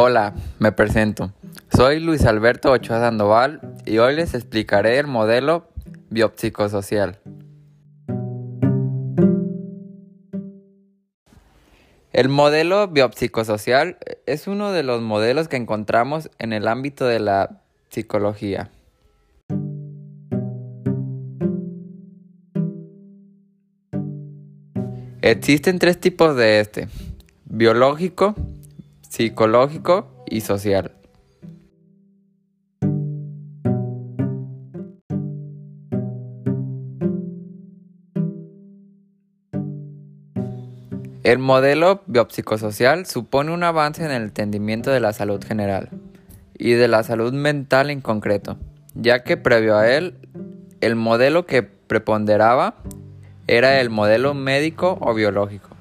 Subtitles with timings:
[0.00, 1.32] Hola, me presento.
[1.76, 5.66] Soy Luis Alberto Ochoa Sandoval y hoy les explicaré el modelo
[6.10, 7.18] biopsicosocial.
[12.12, 17.60] El modelo biopsicosocial es uno de los modelos que encontramos en el ámbito de la
[17.88, 18.70] psicología.
[25.22, 26.86] Existen tres tipos de este,
[27.46, 28.36] biológico,
[29.08, 30.92] psicológico y social.
[41.24, 45.90] El modelo biopsicosocial supone un avance en el entendimiento de la salud general
[46.56, 48.56] y de la salud mental en concreto,
[48.94, 50.14] ya que previo a él,
[50.80, 52.76] el modelo que preponderaba
[53.46, 55.77] era el modelo médico o biológico.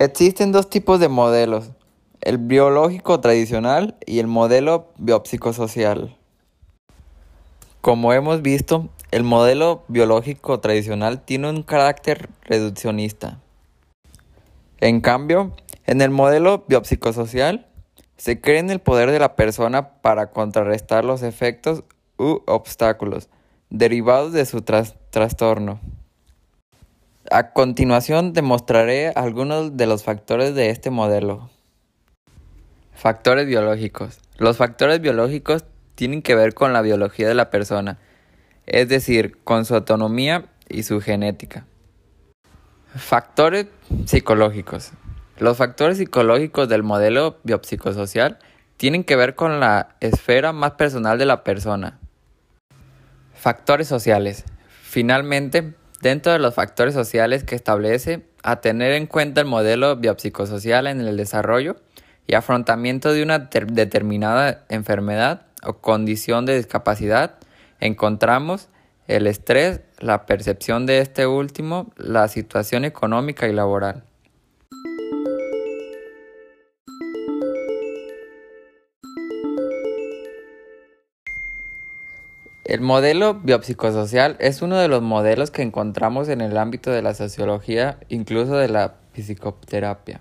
[0.00, 1.72] Existen dos tipos de modelos,
[2.22, 6.16] el biológico tradicional y el modelo biopsicosocial.
[7.82, 13.40] Como hemos visto, el modelo biológico tradicional tiene un carácter reduccionista.
[14.80, 15.52] En cambio,
[15.84, 17.66] en el modelo biopsicosocial
[18.16, 21.84] se cree en el poder de la persona para contrarrestar los efectos
[22.16, 23.28] u obstáculos
[23.68, 25.78] derivados de su trastorno.
[27.32, 31.48] A continuación demostraré algunos de los factores de este modelo.
[32.92, 34.18] Factores biológicos.
[34.36, 35.64] Los factores biológicos
[35.94, 37.98] tienen que ver con la biología de la persona,
[38.66, 41.66] es decir, con su autonomía y su genética.
[42.96, 43.66] Factores
[44.06, 44.90] psicológicos.
[45.38, 48.40] Los factores psicológicos del modelo biopsicosocial
[48.76, 52.00] tienen que ver con la esfera más personal de la persona.
[53.34, 54.44] Factores sociales.
[54.82, 60.86] Finalmente, Dentro de los factores sociales que establece a tener en cuenta el modelo biopsicosocial
[60.86, 61.76] en el desarrollo
[62.26, 67.34] y afrontamiento de una determinada enfermedad o condición de discapacidad,
[67.80, 68.68] encontramos
[69.08, 74.04] el estrés, la percepción de este último, la situación económica y laboral.
[82.70, 87.14] El modelo biopsicosocial es uno de los modelos que encontramos en el ámbito de la
[87.14, 90.20] sociología, incluso de la psicoterapia.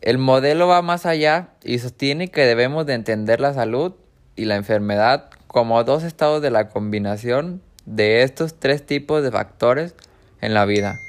[0.00, 3.92] El modelo va más allá y sostiene que debemos de entender la salud
[4.34, 9.94] y la enfermedad como dos estados de la combinación de estos tres tipos de factores
[10.42, 11.00] en la vida.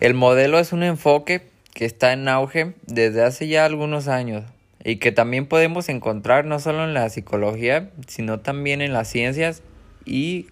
[0.00, 4.44] El modelo es un enfoque que está en auge desde hace ya algunos años
[4.84, 9.62] y que también podemos encontrar no solo en la psicología, sino también en las ciencias
[10.04, 10.48] y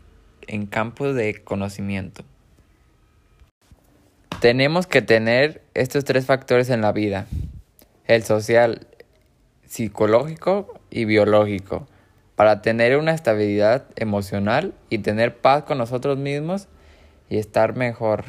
[0.47, 2.25] en campos de conocimiento.
[4.41, 7.27] Tenemos que tener estos tres factores en la vida,
[8.07, 8.87] el social,
[9.67, 11.87] psicológico y biológico
[12.37, 16.69] para tener una estabilidad emocional y tener paz con nosotros mismos
[17.29, 18.25] y estar mejor.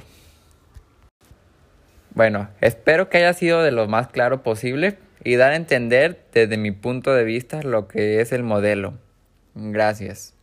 [2.15, 6.57] Bueno, espero que haya sido de lo más claro posible y dar a entender desde
[6.57, 8.93] mi punto de vista lo que es el modelo.
[9.53, 10.36] Gracias.